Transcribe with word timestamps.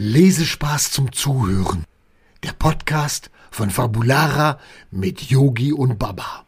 Lesespaß 0.00 0.92
zum 0.92 1.12
Zuhören. 1.12 1.84
Der 2.42 2.54
Podcast 2.54 3.30
von 3.50 3.68
Fabulara 3.68 4.58
mit 4.90 5.20
Yogi 5.24 5.74
und 5.74 5.98
Baba. 5.98 6.46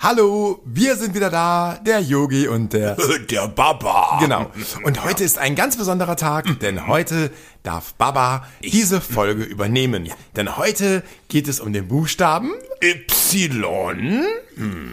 Hallo, 0.00 0.60
wir 0.64 0.96
sind 0.96 1.14
wieder 1.14 1.30
da, 1.30 1.78
der 1.86 2.00
Yogi 2.00 2.48
und 2.48 2.72
der 2.72 2.96
Der 3.30 3.46
Baba. 3.46 4.18
Genau. 4.20 4.50
Und 4.82 5.04
heute 5.04 5.22
ist 5.22 5.38
ein 5.38 5.54
ganz 5.54 5.76
besonderer 5.76 6.16
Tag, 6.16 6.58
denn 6.58 6.88
heute 6.88 7.30
darf 7.62 7.94
Baba 7.94 8.44
diese 8.60 9.00
Folge 9.00 9.44
übernehmen. 9.44 10.10
Denn 10.34 10.56
heute 10.56 11.04
geht 11.28 11.46
es 11.46 11.60
um 11.60 11.72
den 11.72 11.86
Buchstaben 11.86 12.50
Y. 12.82 14.24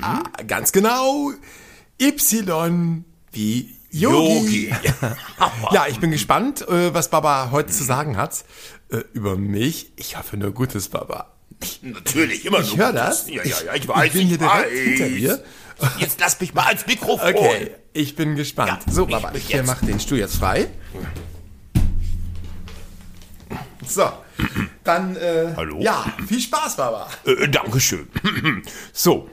Ah, 0.03 0.21
ganz 0.45 0.73
genau 0.73 1.31
Y 1.99 3.03
wie 3.31 3.80
Yogi. 3.91 4.69
Yogi. 4.69 4.75
Ja, 5.71 5.85
ich 5.87 5.99
bin 5.99 6.11
gespannt, 6.11 6.67
äh, 6.67 6.93
was 6.93 7.09
Baba 7.09 7.49
heute 7.51 7.71
zu 7.71 7.83
sagen 7.83 8.17
hat 8.17 8.43
äh, 8.89 8.97
über 9.13 9.35
mich. 9.37 9.91
Ich 9.97 10.17
hoffe 10.17 10.37
nur 10.37 10.51
Gutes, 10.51 10.89
Baba. 10.89 11.33
Natürlich, 11.81 12.45
immer 12.45 12.59
Ich 12.61 12.75
nur 12.75 12.77
höre 12.87 12.91
Gutes. 12.93 13.25
das. 13.25 13.29
Ja, 13.29 13.43
ja, 13.43 13.55
ja, 13.65 13.73
ich 13.75 13.83
Ich 13.83 13.87
weiß. 13.87 14.13
bin 14.13 14.27
hier 14.27 14.31
ich 14.33 14.37
direkt 14.39 14.65
weiß. 14.65 14.79
hinter 14.79 15.09
dir. 15.09 15.43
Jetzt 15.99 16.19
lass 16.19 16.39
mich 16.39 16.53
mal 16.53 16.65
ans 16.67 16.85
Mikrofon. 16.87 17.33
Okay, 17.35 17.71
ich 17.93 18.15
bin 18.15 18.35
gespannt. 18.35 18.83
Ja, 18.85 18.93
so, 18.93 19.05
ich 19.05 19.11
Baba, 19.11 19.31
ich 19.35 19.49
jetzt. 19.49 19.65
mache 19.67 19.85
den 19.85 19.99
Stuhl 19.99 20.17
jetzt 20.19 20.35
frei. 20.37 20.67
So, 23.87 24.09
dann, 24.83 25.15
äh, 25.17 25.53
Hallo? 25.55 25.79
Ja, 25.81 26.05
viel 26.27 26.39
Spaß, 26.39 26.77
Baba. 26.77 27.09
Äh, 27.25 27.47
Dankeschön. 27.49 28.07
So, 28.93 29.29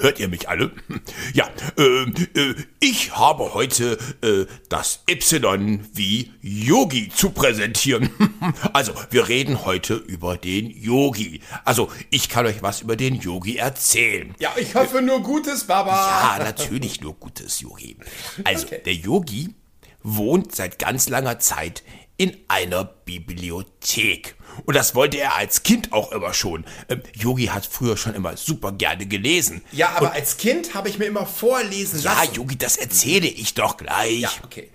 hört 0.00 0.18
ihr 0.20 0.28
mich 0.28 0.48
alle? 0.48 0.72
Ja, 1.34 1.48
äh, 1.76 2.02
äh, 2.40 2.54
ich 2.80 3.16
habe 3.16 3.52
heute 3.54 3.98
äh, 4.22 4.46
das 4.68 5.04
Y 5.08 5.80
wie 5.92 6.32
Yogi 6.40 7.10
zu 7.14 7.30
präsentieren. 7.30 8.10
Also, 8.72 8.92
wir 9.10 9.28
reden 9.28 9.64
heute 9.64 9.94
über 9.94 10.36
den 10.36 10.70
Yogi. 10.70 11.40
Also, 11.64 11.90
ich 12.10 12.28
kann 12.28 12.46
euch 12.46 12.62
was 12.62 12.80
über 12.82 12.96
den 12.96 13.14
Yogi 13.16 13.56
erzählen. 13.56 14.34
Ja, 14.38 14.52
ich 14.56 14.74
hoffe 14.74 15.02
nur 15.02 15.22
Gutes, 15.22 15.64
Baba. 15.64 16.36
Ja, 16.38 16.44
natürlich 16.44 17.00
nur 17.00 17.14
gutes 17.14 17.60
Yogi. 17.60 17.96
Also, 18.44 18.66
Okay. 18.66 18.80
der 18.84 18.94
Yogi 18.94 19.54
wohnt 20.02 20.54
seit 20.54 20.78
ganz 20.78 21.08
langer 21.08 21.38
Zeit 21.38 21.82
in 22.18 22.36
einer 22.48 22.84
Bibliothek. 22.84 24.34
Und 24.66 24.74
das 24.74 24.94
wollte 24.94 25.18
er 25.18 25.36
als 25.36 25.62
Kind 25.62 25.92
auch 25.92 26.10
immer 26.10 26.34
schon. 26.34 26.64
Ähm, 26.88 27.02
Yogi 27.14 27.46
hat 27.46 27.64
früher 27.64 27.96
schon 27.96 28.14
immer 28.14 28.36
super 28.36 28.72
gerne 28.72 29.06
gelesen. 29.06 29.62
Ja, 29.70 29.90
aber 29.94 30.12
als 30.12 30.36
Kind 30.36 30.74
habe 30.74 30.88
ich 30.88 30.98
mir 30.98 31.06
immer 31.06 31.26
vorlesen 31.26 32.00
Ja, 32.02 32.14
lassen. 32.14 32.34
Yogi, 32.34 32.58
das 32.58 32.76
erzähle 32.76 33.28
ich 33.28 33.54
doch 33.54 33.76
gleich. 33.76 34.20
Ja, 34.20 34.30
okay. 34.44 34.70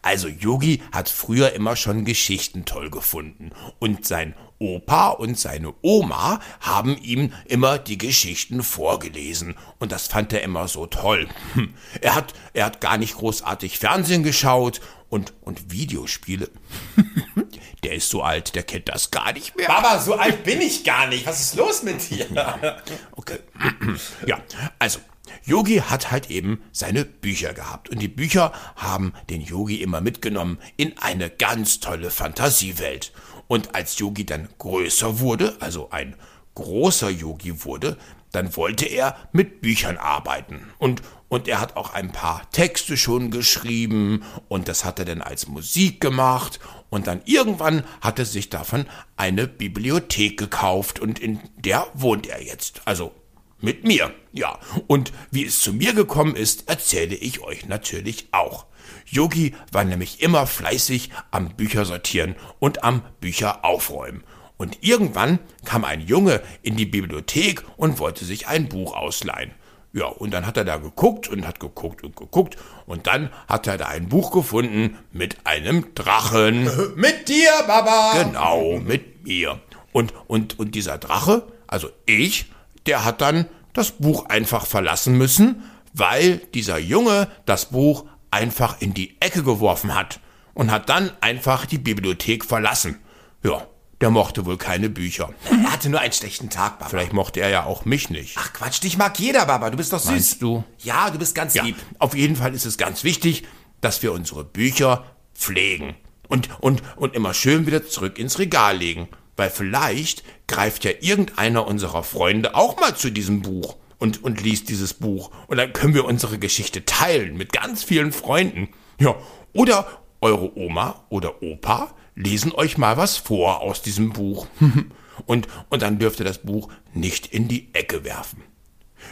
Also 0.00 0.28
Yogi 0.28 0.82
hat 0.90 1.08
früher 1.08 1.52
immer 1.52 1.76
schon 1.76 2.04
Geschichten 2.04 2.64
toll 2.64 2.90
gefunden 2.90 3.52
und 3.78 4.06
sein 4.06 4.34
Opa 4.58 5.08
und 5.10 5.38
seine 5.38 5.74
Oma 5.82 6.40
haben 6.60 6.96
ihm 6.98 7.32
immer 7.46 7.78
die 7.78 7.98
Geschichten 7.98 8.62
vorgelesen 8.62 9.54
und 9.78 9.92
das 9.92 10.06
fand 10.06 10.32
er 10.32 10.42
immer 10.42 10.68
so 10.68 10.86
toll. 10.86 11.28
Hm. 11.54 11.74
Er 12.00 12.14
hat 12.14 12.34
er 12.52 12.66
hat 12.66 12.80
gar 12.80 12.98
nicht 12.98 13.16
großartig 13.16 13.78
Fernsehen 13.78 14.22
geschaut 14.22 14.80
und 15.14 15.32
und 15.42 15.70
Videospiele. 15.70 16.50
Der 17.84 17.94
ist 17.94 18.08
so 18.08 18.22
alt, 18.22 18.54
der 18.54 18.62
kennt 18.62 18.88
das 18.88 19.10
gar 19.10 19.32
nicht 19.34 19.56
mehr. 19.56 19.68
Baba, 19.68 20.00
so 20.00 20.14
alt 20.14 20.42
bin 20.42 20.62
ich 20.62 20.84
gar 20.84 21.06
nicht. 21.06 21.26
Was 21.26 21.40
ist 21.40 21.54
los 21.54 21.82
mit 21.82 22.10
dir? 22.10 22.26
Okay. 23.12 23.38
Ja, 24.26 24.40
also 24.78 25.00
Yogi 25.44 25.76
hat 25.76 26.10
halt 26.10 26.30
eben 26.30 26.62
seine 26.72 27.04
Bücher 27.04 27.52
gehabt 27.52 27.90
und 27.90 28.00
die 28.00 28.08
Bücher 28.08 28.52
haben 28.76 29.12
den 29.28 29.42
Yogi 29.42 29.82
immer 29.82 30.00
mitgenommen 30.00 30.58
in 30.76 30.96
eine 30.98 31.28
ganz 31.28 31.80
tolle 31.80 32.10
Fantasiewelt. 32.10 33.12
Und 33.46 33.74
als 33.74 33.98
Yogi 33.98 34.24
dann 34.24 34.48
größer 34.58 35.20
wurde, 35.20 35.56
also 35.60 35.90
ein 35.90 36.16
großer 36.54 37.10
Yogi 37.10 37.64
wurde, 37.64 37.98
dann 38.32 38.56
wollte 38.56 38.86
er 38.86 39.16
mit 39.32 39.60
Büchern 39.60 39.98
arbeiten. 39.98 40.72
Und, 40.78 41.02
und 41.34 41.48
er 41.48 41.60
hat 41.60 41.76
auch 41.76 41.92
ein 41.94 42.12
paar 42.12 42.48
Texte 42.52 42.96
schon 42.96 43.32
geschrieben 43.32 44.22
und 44.46 44.68
das 44.68 44.84
hat 44.84 45.00
er 45.00 45.04
dann 45.04 45.20
als 45.20 45.48
Musik 45.48 46.00
gemacht. 46.00 46.60
Und 46.90 47.08
dann 47.08 47.22
irgendwann 47.24 47.82
hat 48.00 48.20
er 48.20 48.24
sich 48.24 48.50
davon 48.50 48.86
eine 49.16 49.48
Bibliothek 49.48 50.38
gekauft 50.38 51.00
und 51.00 51.18
in 51.18 51.40
der 51.56 51.88
wohnt 51.92 52.28
er 52.28 52.40
jetzt. 52.40 52.82
Also 52.84 53.12
mit 53.60 53.82
mir, 53.82 54.14
ja. 54.30 54.60
Und 54.86 55.12
wie 55.32 55.44
es 55.44 55.58
zu 55.58 55.72
mir 55.72 55.92
gekommen 55.92 56.36
ist, 56.36 56.68
erzähle 56.68 57.16
ich 57.16 57.40
euch 57.40 57.66
natürlich 57.66 58.28
auch. 58.30 58.66
Yogi 59.04 59.56
war 59.72 59.82
nämlich 59.82 60.22
immer 60.22 60.46
fleißig 60.46 61.10
am 61.32 61.56
Bücher 61.56 61.84
sortieren 61.84 62.36
und 62.60 62.84
am 62.84 63.02
Bücher 63.20 63.64
aufräumen. 63.64 64.22
Und 64.56 64.78
irgendwann 64.82 65.40
kam 65.64 65.84
ein 65.84 66.00
Junge 66.00 66.42
in 66.62 66.76
die 66.76 66.86
Bibliothek 66.86 67.64
und 67.76 67.98
wollte 67.98 68.24
sich 68.24 68.46
ein 68.46 68.68
Buch 68.68 68.94
ausleihen. 68.94 69.50
Ja, 69.94 70.06
und 70.06 70.34
dann 70.34 70.44
hat 70.44 70.56
er 70.56 70.64
da 70.64 70.76
geguckt 70.78 71.28
und 71.28 71.46
hat 71.46 71.60
geguckt 71.60 72.02
und 72.02 72.16
geguckt 72.16 72.56
und 72.84 73.06
dann 73.06 73.30
hat 73.46 73.68
er 73.68 73.78
da 73.78 73.86
ein 73.86 74.08
Buch 74.08 74.32
gefunden 74.32 74.98
mit 75.12 75.46
einem 75.46 75.94
Drachen. 75.94 76.68
mit 76.96 77.28
dir, 77.28 77.50
Baba. 77.64 78.12
Genau, 78.20 78.80
mit 78.80 79.22
mir. 79.22 79.60
Und, 79.92 80.12
und, 80.26 80.58
und 80.58 80.74
dieser 80.74 80.98
Drache, 80.98 81.44
also 81.68 81.90
ich, 82.06 82.46
der 82.86 83.04
hat 83.04 83.20
dann 83.20 83.46
das 83.72 83.92
Buch 83.92 84.26
einfach 84.28 84.66
verlassen 84.66 85.16
müssen, 85.16 85.62
weil 85.92 86.38
dieser 86.38 86.78
Junge 86.78 87.28
das 87.46 87.66
Buch 87.66 88.04
einfach 88.32 88.80
in 88.80 88.94
die 88.94 89.16
Ecke 89.20 89.44
geworfen 89.44 89.94
hat 89.94 90.18
und 90.54 90.72
hat 90.72 90.88
dann 90.88 91.12
einfach 91.20 91.66
die 91.66 91.78
Bibliothek 91.78 92.44
verlassen. 92.44 92.98
Ja, 93.44 93.64
der 94.00 94.10
mochte 94.10 94.44
wohl 94.44 94.58
keine 94.58 94.88
Bücher. 94.90 95.32
Er 95.50 95.72
hatte 95.72 95.88
nur 95.88 96.00
einen 96.00 96.12
schlechten 96.12 96.50
Tag, 96.50 96.78
Baba. 96.78 96.90
Vielleicht 96.90 97.12
mochte 97.12 97.40
er 97.40 97.48
ja 97.48 97.64
auch 97.64 97.84
mich 97.84 98.10
nicht. 98.10 98.36
Ach 98.38 98.52
Quatsch, 98.52 98.82
dich 98.82 98.96
mag 98.98 99.18
jeder, 99.18 99.46
Baba. 99.46 99.70
Du 99.70 99.76
bist 99.76 99.92
doch 99.92 100.00
süß. 100.00 100.10
Meinst 100.10 100.42
du? 100.42 100.64
Ja, 100.80 101.10
du 101.10 101.18
bist 101.18 101.34
ganz 101.34 101.54
Ja, 101.54 101.62
lieb. 101.64 101.76
auf 101.98 102.14
jeden 102.14 102.36
Fall 102.36 102.54
ist 102.54 102.66
es 102.66 102.76
ganz 102.76 103.04
wichtig, 103.04 103.44
dass 103.80 104.02
wir 104.02 104.12
unsere 104.12 104.44
Bücher 104.44 105.04
pflegen 105.34 105.94
und, 106.28 106.48
und, 106.60 106.82
und 106.96 107.14
immer 107.14 107.34
schön 107.34 107.66
wieder 107.66 107.86
zurück 107.86 108.18
ins 108.18 108.38
Regal 108.38 108.76
legen. 108.78 109.08
Weil 109.36 109.50
vielleicht 109.50 110.22
greift 110.46 110.84
ja 110.84 110.92
irgendeiner 111.00 111.66
unserer 111.66 112.04
Freunde 112.04 112.54
auch 112.54 112.78
mal 112.78 112.94
zu 112.96 113.10
diesem 113.10 113.42
Buch 113.42 113.76
und, 113.98 114.22
und 114.22 114.40
liest 114.40 114.68
dieses 114.68 114.94
Buch. 114.94 115.30
Und 115.48 115.56
dann 115.56 115.72
können 115.72 115.94
wir 115.94 116.04
unsere 116.04 116.38
Geschichte 116.38 116.84
teilen 116.84 117.36
mit 117.36 117.52
ganz 117.52 117.82
vielen 117.82 118.12
Freunden. 118.12 118.68
Ja, 119.00 119.16
oder 119.52 119.86
eure 120.24 120.56
Oma 120.56 121.04
oder 121.10 121.42
Opa 121.42 121.94
lesen 122.16 122.52
euch 122.52 122.78
mal 122.78 122.96
was 122.96 123.16
vor 123.18 123.60
aus 123.60 123.82
diesem 123.82 124.12
Buch. 124.12 124.46
Und, 125.26 125.46
und 125.68 125.82
dann 125.82 126.00
dürft 126.00 126.18
ihr 126.18 126.24
das 126.24 126.38
Buch 126.38 126.72
nicht 126.92 127.28
in 127.28 127.46
die 127.46 127.72
Ecke 127.72 128.02
werfen. 128.02 128.42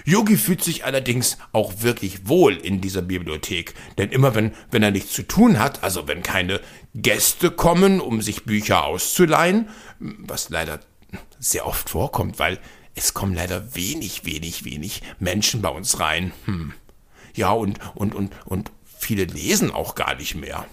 Yogi 0.05 0.37
fühlt 0.37 0.65
sich 0.65 0.85
allerdings 0.85 1.39
auch 1.53 1.75
wirklich 1.83 2.27
wohl 2.27 2.57
in 2.57 2.81
dieser 2.81 3.03
Bibliothek, 3.03 3.75
denn 3.99 4.11
immer 4.11 4.35
wenn, 4.35 4.51
wenn 4.73 4.83
er 4.83 4.91
nichts 4.91 5.13
zu 5.13 5.23
tun 5.23 5.61
hat, 5.61 5.85
also 5.85 6.09
wenn 6.09 6.25
keine 6.25 6.61
Gäste 6.97 7.53
kommen, 7.53 8.01
um 8.01 8.21
sich 8.21 8.43
Bücher 8.43 8.85
auszuleihen, 8.85 9.69
was 10.01 10.51
leider 10.51 10.81
sehr 11.39 11.69
oft 11.69 11.91
vorkommt, 11.91 12.41
weil 12.41 12.59
es 12.97 13.15
kommen 13.15 13.35
leider 13.35 13.77
wenig, 13.77 14.25
wenig, 14.25 14.65
wenig 14.65 15.03
Menschen 15.21 15.63
bei 15.63 15.69
uns 15.69 16.01
rein. 16.01 16.33
Hm. 16.47 16.73
Ja, 17.35 17.53
und, 17.53 17.79
und, 17.95 18.17
und, 18.17 18.33
und 18.45 18.73
viele 19.03 19.25
lesen 19.25 19.71
auch 19.71 19.95
gar 19.95 20.15
nicht 20.15 20.35
mehr. 20.35 20.67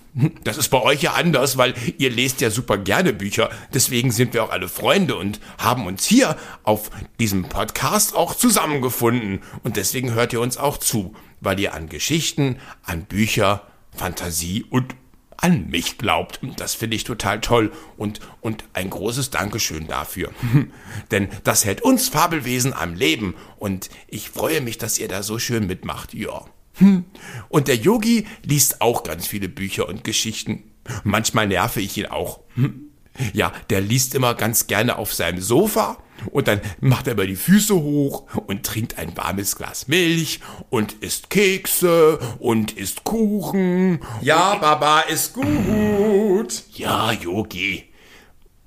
Das 0.44 0.58
ist 0.58 0.70
bei 0.70 0.82
euch 0.82 1.02
ja 1.02 1.14
anders, 1.14 1.58
weil 1.58 1.74
ihr 1.98 2.10
lest 2.10 2.42
ja 2.42 2.50
super 2.50 2.78
gerne 2.78 3.14
Bücher. 3.14 3.50
Deswegen 3.74 4.12
sind 4.12 4.34
wir 4.34 4.44
auch 4.44 4.52
alle 4.52 4.70
Freunde 4.70 5.16
und 5.16 5.40
haben 5.58 5.86
uns 5.86 6.06
hier 6.06 6.38
auf 6.64 6.92
diesem 7.20 7.50
Podcast 7.50 8.16
auch 8.16 8.36
zusammengefunden. 8.36 9.42
Und 9.64 9.78
deswegen 9.78 10.14
hört 10.14 10.34
ihr 10.34 10.42
uns 10.42 10.58
auch 10.58 10.78
zu, 10.78 11.16
weil 11.42 11.60
ihr 11.60 11.74
an 11.74 11.90
Geschichten, 11.90 12.58
an 12.84 13.06
Bücher, 13.06 13.68
Fantasie 13.96 14.64
und 14.70 14.96
an 15.38 15.70
mich 15.70 15.98
glaubt. 15.98 16.40
Das 16.58 16.76
finde 16.76 16.96
ich 16.96 17.04
total 17.06 17.42
toll 17.42 17.72
und, 17.98 18.20
und 18.42 18.66
ein 18.74 18.90
großes 18.90 19.30
Dankeschön 19.30 19.88
dafür. 19.88 20.32
Denn 21.12 21.30
das 21.44 21.66
hält 21.66 21.82
uns 21.82 22.10
Fabelwesen 22.10 22.74
am 22.74 22.94
Leben 22.94 23.36
und 23.58 23.90
ich 24.08 24.30
freue 24.30 24.62
mich, 24.62 24.78
dass 24.78 25.00
ihr 25.00 25.08
da 25.08 25.24
so 25.24 25.40
schön 25.40 25.66
mitmacht. 25.68 26.14
Ja. 26.14 26.46
Hm. 26.80 27.06
Und 27.50 27.68
der 27.68 27.76
Yogi 27.76 28.26
liest 28.44 28.82
auch 28.82 29.04
ganz 29.04 29.28
viele 29.28 29.50
Bücher 29.50 29.88
und 29.88 30.04
Geschichten. 30.04 30.64
Manchmal 31.04 31.48
nerve 31.48 31.82
ich 31.82 31.98
ihn 31.98 32.08
auch. 32.08 32.42
Hm. 32.56 32.90
Ja, 33.34 33.52
der 33.70 33.82
liest 33.82 34.16
immer 34.16 34.34
ganz 34.34 34.68
gerne 34.68 34.98
auf 34.98 35.14
seinem 35.14 35.42
Sofa 35.42 35.98
und 36.32 36.48
dann 36.48 36.62
macht 36.80 37.08
er 37.08 37.14
immer 37.14 37.26
die 37.26 37.36
Füße 37.36 37.76
hoch 37.76 38.28
und 38.48 38.66
trinkt 38.66 38.98
ein 38.98 39.16
warmes 39.18 39.56
Glas 39.56 39.88
Milch 39.88 40.40
und 40.70 40.94
isst 40.94 41.30
Kekse 41.30 42.20
und 42.40 42.72
isst 42.72 43.04
Kuchen. 43.04 44.00
Ja, 44.22 44.56
Baba, 44.56 45.02
ist 45.02 45.34
gut. 45.34 46.64
Ja, 46.74 47.12
Yogi. 47.12 47.86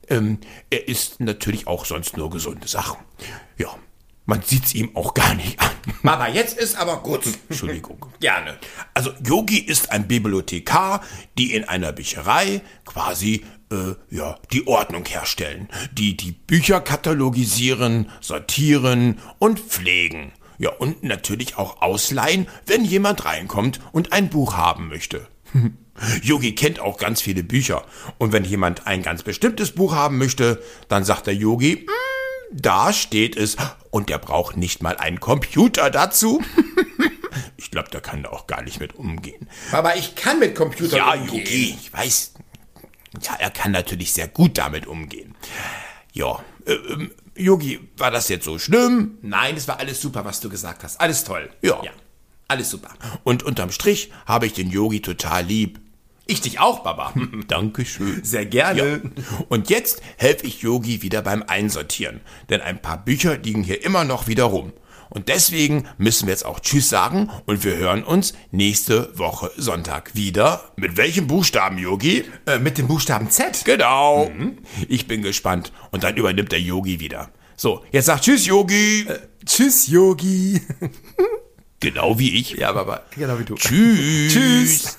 Ähm, 0.08 0.38
er 0.70 0.88
isst 0.88 1.20
natürlich 1.20 1.66
auch 1.66 1.84
sonst 1.84 2.16
nur 2.16 2.30
gesunde 2.30 2.68
Sachen. 2.68 2.98
Ja. 3.56 3.74
Man 4.24 4.40
sieht's 4.42 4.74
ihm 4.74 4.94
auch 4.94 5.14
gar 5.14 5.34
nicht 5.34 5.58
an. 5.60 5.70
Baba, 6.02 6.28
jetzt 6.28 6.56
ist 6.56 6.76
aber 6.76 6.98
gut. 7.02 7.22
Entschuldigung. 7.48 8.06
Gerne. 8.20 8.56
Also 8.94 9.10
Yogi 9.26 9.58
ist 9.58 9.90
ein 9.90 10.06
Bibliothekar, 10.06 11.02
die 11.38 11.54
in 11.54 11.64
einer 11.64 11.92
Bücherei 11.92 12.62
quasi 12.84 13.44
äh, 13.72 13.94
ja 14.14 14.38
die 14.52 14.66
Ordnung 14.68 15.04
herstellen, 15.06 15.68
die 15.92 16.16
die 16.16 16.32
Bücher 16.32 16.80
katalogisieren, 16.80 18.10
sortieren 18.20 19.18
und 19.40 19.58
pflegen. 19.58 20.32
Ja 20.58 20.70
und 20.70 21.02
natürlich 21.02 21.56
auch 21.58 21.82
ausleihen, 21.82 22.46
wenn 22.66 22.84
jemand 22.84 23.24
reinkommt 23.24 23.80
und 23.90 24.12
ein 24.12 24.30
Buch 24.30 24.56
haben 24.56 24.86
möchte. 24.88 25.26
Yogi 26.22 26.54
kennt 26.54 26.78
auch 26.80 26.96
ganz 26.96 27.20
viele 27.20 27.42
Bücher 27.42 27.84
und 28.18 28.32
wenn 28.32 28.44
jemand 28.44 28.86
ein 28.86 29.02
ganz 29.02 29.22
bestimmtes 29.24 29.72
Buch 29.72 29.94
haben 29.94 30.16
möchte, 30.18 30.62
dann 30.88 31.04
sagt 31.04 31.26
der 31.26 31.34
Yogi, 31.34 31.86
"Mm, 31.86 31.90
da 32.52 32.92
steht 32.92 33.36
es 33.36 33.56
und 33.90 34.08
der 34.08 34.18
braucht 34.18 34.56
nicht 34.56 34.82
mal 34.82 34.96
einen 34.96 35.20
Computer 35.20 35.90
dazu. 35.90 36.42
ich 37.56 37.70
glaube, 37.70 37.90
der 37.90 38.00
kann 38.00 38.22
da 38.22 38.30
auch 38.30 38.46
gar 38.46 38.62
nicht 38.62 38.80
mit 38.80 38.94
umgehen. 38.94 39.48
Baba, 39.70 39.94
ich 39.94 40.14
kann 40.14 40.38
mit 40.38 40.54
Computern 40.54 40.98
Ja, 40.98 41.12
umgehen. 41.14 41.38
Yogi, 41.38 41.76
ich 41.80 41.92
weiß. 41.92 42.34
Ja, 43.22 43.34
er 43.38 43.50
kann 43.50 43.72
natürlich 43.72 44.12
sehr 44.12 44.28
gut 44.28 44.58
damit 44.58 44.86
umgehen. 44.86 45.34
Ja, 46.12 46.42
äh, 46.66 46.72
ähm, 46.72 47.10
Yogi, 47.34 47.80
war 47.96 48.10
das 48.10 48.28
jetzt 48.28 48.44
so 48.44 48.58
schlimm? 48.58 49.18
Nein, 49.22 49.56
es 49.56 49.66
war 49.68 49.78
alles 49.78 50.00
super, 50.00 50.24
was 50.24 50.40
du 50.40 50.48
gesagt 50.48 50.84
hast. 50.84 51.00
Alles 51.00 51.24
toll. 51.24 51.50
Ja. 51.62 51.82
ja. 51.82 51.90
Alles 52.48 52.70
super. 52.70 52.90
Und 53.24 53.42
unterm 53.42 53.70
Strich 53.70 54.12
habe 54.26 54.46
ich 54.46 54.52
den 54.52 54.70
Yogi 54.70 55.00
total 55.00 55.44
lieb. 55.46 55.80
Ich 56.32 56.40
dich 56.40 56.60
auch, 56.60 56.78
Baba. 56.78 57.12
Dankeschön. 57.46 58.24
Sehr 58.24 58.46
gerne. 58.46 59.02
Ja. 59.04 59.34
Und 59.50 59.68
jetzt 59.68 60.00
helfe 60.16 60.46
ich 60.46 60.62
Yogi 60.62 61.02
wieder 61.02 61.20
beim 61.20 61.42
Einsortieren, 61.46 62.22
denn 62.48 62.62
ein 62.62 62.80
paar 62.80 63.04
Bücher 63.04 63.36
liegen 63.36 63.62
hier 63.62 63.84
immer 63.84 64.04
noch 64.04 64.28
wieder 64.28 64.44
rum. 64.44 64.72
Und 65.10 65.28
deswegen 65.28 65.86
müssen 65.98 66.26
wir 66.26 66.32
jetzt 66.32 66.46
auch 66.46 66.60
Tschüss 66.60 66.88
sagen 66.88 67.28
und 67.44 67.64
wir 67.64 67.76
hören 67.76 68.02
uns 68.02 68.32
nächste 68.50 69.10
Woche 69.18 69.50
Sonntag 69.58 70.14
wieder. 70.14 70.72
Mit 70.76 70.96
welchem 70.96 71.26
Buchstaben, 71.26 71.76
Yogi? 71.76 72.24
Äh, 72.46 72.58
mit 72.58 72.78
dem 72.78 72.88
Buchstaben 72.88 73.28
Z. 73.28 73.66
Genau. 73.66 74.30
Ich 74.88 75.06
bin 75.06 75.20
gespannt. 75.20 75.70
Und 75.90 76.02
dann 76.02 76.16
übernimmt 76.16 76.50
der 76.50 76.62
Yogi 76.62 76.98
wieder. 76.98 77.28
So, 77.56 77.84
jetzt 77.92 78.06
sagt 78.06 78.24
Tschüss, 78.24 78.46
Yogi. 78.46 79.06
Tschüss, 79.44 79.86
Yogi. 79.88 80.62
genau 81.80 82.18
wie 82.18 82.40
ich. 82.40 82.52
Ja, 82.52 82.72
Baba, 82.72 83.02
genau 83.14 83.38
wie 83.38 83.44
du. 83.44 83.54
Tschüss. 83.54 84.32
Tschüss. 84.32 84.98